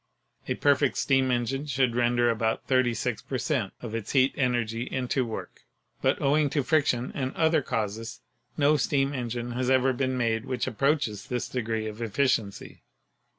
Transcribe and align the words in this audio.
A 0.47 0.55
perfect 0.55 0.97
steam 0.97 1.29
engine 1.29 1.67
should 1.67 1.95
render 1.95 2.27
about 2.31 2.65
36 2.65 3.21
per 3.21 3.37
cent, 3.37 3.71
of 3.83 3.93
its 3.93 4.13
heat 4.13 4.33
energy 4.35 4.81
into 4.85 5.23
work, 5.23 5.61
but 6.01 6.19
owing 6.19 6.49
to 6.49 6.63
friction 6.63 7.11
and 7.13 7.35
other 7.35 7.61
causes 7.61 8.21
no 8.57 8.77
steam 8.77 9.13
engine 9.13 9.51
has 9.51 9.69
ever 9.69 9.93
been 9.93 10.17
made 10.17 10.45
which 10.45 10.65
approaches 10.65 11.27
this 11.27 11.47
degree 11.47 11.85
of 11.85 12.01
efficiency. 12.01 12.81